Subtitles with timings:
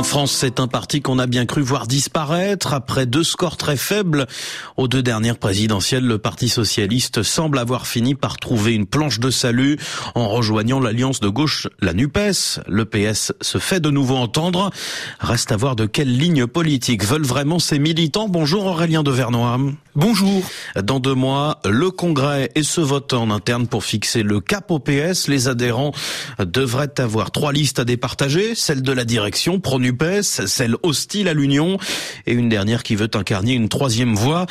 [0.00, 2.72] En France, c'est un parti qu'on a bien cru voir disparaître.
[2.72, 4.26] Après deux scores très faibles
[4.78, 9.28] aux deux dernières présidentielles, le Parti socialiste semble avoir fini par trouver une planche de
[9.28, 9.78] salut
[10.14, 12.60] en rejoignant l'alliance de gauche, la NUPES.
[12.66, 14.70] Le PS se fait de nouveau entendre.
[15.18, 18.30] Reste à voir de quelle ligne politique veulent vraiment ces militants.
[18.30, 19.58] Bonjour Aurélien de Vernois.
[19.96, 20.42] Bonjour.
[20.82, 24.78] Dans deux mois, le Congrès et ce vote en interne pour fixer le cap au
[24.78, 25.28] PS.
[25.28, 25.92] Les adhérents
[26.38, 28.54] devraient avoir trois listes à départager.
[28.54, 29.60] Celle de la direction,
[30.22, 31.78] celle hostile à l'Union
[32.26, 34.46] et une dernière qui veut incarner une troisième voie.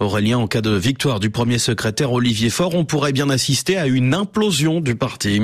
[0.00, 3.86] Aurélien, en cas de victoire du premier secrétaire Olivier Faure, on pourrait bien assister à
[3.86, 5.40] une implosion du parti.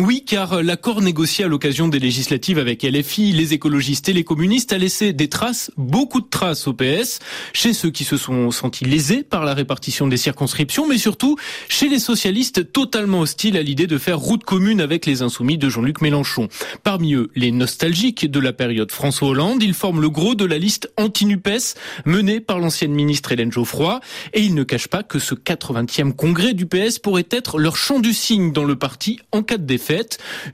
[0.00, 4.72] Oui, car l'accord négocié à l'occasion des législatives avec LFI, les écologistes et les communistes
[4.72, 7.18] a laissé des traces, beaucoup de traces au PS,
[7.52, 11.36] chez ceux qui se sont sentis lésés par la répartition des circonscriptions, mais surtout
[11.68, 15.68] chez les socialistes totalement hostiles à l'idée de faire route commune avec les insoumis de
[15.68, 16.46] Jean-Luc Mélenchon.
[16.84, 20.58] Parmi eux, les nostalgiques de la période François Hollande, ils forment le gros de la
[20.58, 21.74] liste anti-NUPES
[22.04, 23.98] menée par l'ancienne ministre Hélène Geoffroy,
[24.32, 27.98] et ils ne cachent pas que ce 80e congrès du PS pourrait être leur champ
[27.98, 29.64] du signe dans le parti en cas de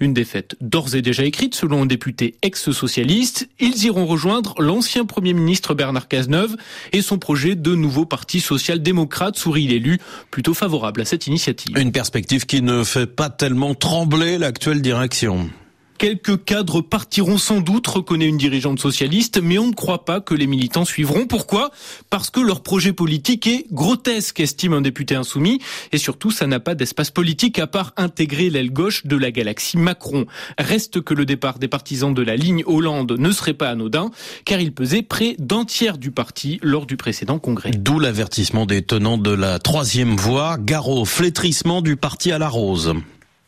[0.01, 3.49] Une défaite d'ores et déjà écrite selon un député ex-socialiste.
[3.59, 6.57] Ils iront rejoindre l'ancien Premier ministre Bernard Cazeneuve
[6.93, 9.99] et son projet de nouveau parti social-démocrate sourit l'élu,
[10.31, 11.77] plutôt favorable à cette initiative.
[11.79, 15.51] Une perspective qui ne fait pas tellement trembler l'actuelle direction.
[16.05, 20.35] Quelques cadres partiront sans doute, reconnaît une dirigeante socialiste, mais on ne croit pas que
[20.35, 21.25] les militants suivront.
[21.25, 21.71] Pourquoi?
[22.11, 26.61] Parce que leur projet politique est grotesque, estime un député insoumis, et surtout ça n'a
[26.61, 30.27] pas d'espace politique à part intégrer l'aile gauche de la galaxie Macron.
[30.59, 34.11] Reste que le départ des partisans de la ligne Hollande ne serait pas anodin,
[34.45, 37.71] car il pesait près d'un tiers du parti lors du précédent congrès.
[37.71, 42.51] D'où l'avertissement des tenants de la troisième voie, gare au flétrissement du parti à la
[42.51, 42.93] rose.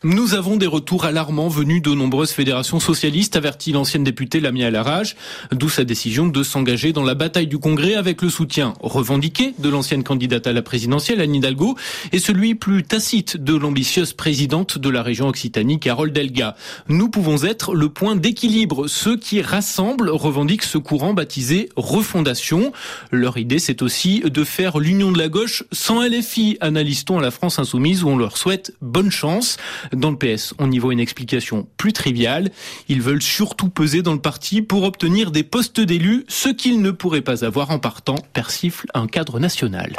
[0.03, 5.15] Nous avons des retours alarmants venus de nombreuses fédérations socialistes, avertit l'ancienne députée Lamia Larage,
[5.51, 9.69] d'où sa décision de s'engager dans la bataille du Congrès avec le soutien revendiqué de
[9.69, 11.75] l'ancienne candidate à la présidentielle, Anne Hidalgo,
[12.11, 16.55] et celui plus tacite de l'ambitieuse présidente de la région Occitanie, Carole Delga.
[16.89, 18.87] Nous pouvons être le point d'équilibre.
[18.87, 22.71] Ceux qui rassemblent revendiquent ce courant baptisé refondation.
[23.09, 27.31] Leur idée, c'est aussi de faire l'union de la gauche sans LFI, analyse-t-on à la
[27.31, 29.57] France insoumise où on leur souhaite bonne chance.
[29.93, 32.51] Dans le PS, on y voit une explication plus triviale.
[32.89, 36.91] Ils veulent surtout peser dans le parti pour obtenir des postes d'élus, ce qu'ils ne
[36.91, 39.93] pourraient pas avoir en partant, persifle un cadre national.